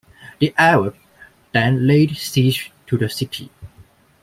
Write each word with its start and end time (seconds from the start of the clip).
The 0.39 0.51
Arabs 0.57 0.97
then 1.53 1.85
laid 1.85 2.17
siege 2.17 2.71
to 2.87 2.97
the 2.97 3.07
city. 3.07 3.51